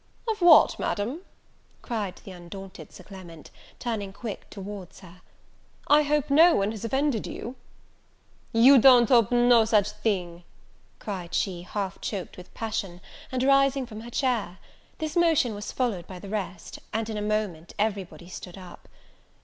"Of 0.27 0.41
what, 0.41 0.79
Madam?" 0.79 1.21
cried 1.83 2.15
the 2.25 2.31
undaunted 2.31 2.91
Sir 2.91 3.03
Clement, 3.03 3.51
turning 3.77 4.11
quick 4.11 4.49
towards 4.49 5.01
her; 5.01 5.21
"I 5.85 6.01
hope 6.01 6.31
no 6.31 6.55
one 6.55 6.71
has 6.71 6.83
offended 6.83 7.27
you!" 7.27 7.55
"You 8.51 8.79
don't 8.79 9.09
hope 9.09 9.31
no 9.31 9.63
such 9.63 9.91
a 9.91 9.93
thing!" 9.93 10.43
cried 10.97 11.35
she, 11.35 11.61
half 11.61 12.01
choked 12.01 12.35
with 12.35 12.51
passion, 12.55 12.99
and 13.31 13.43
rising 13.43 13.85
from 13.85 14.01
her 14.01 14.09
chair. 14.09 14.57
This 14.97 15.15
motion 15.15 15.53
was 15.53 15.71
followed 15.71 16.07
by 16.07 16.17
the 16.17 16.29
rest; 16.29 16.79
and 16.91 17.07
in 17.07 17.15
a 17.17 17.21
moment, 17.21 17.75
every 17.77 18.03
body 18.03 18.27
stood 18.29 18.57
up. 18.57 18.87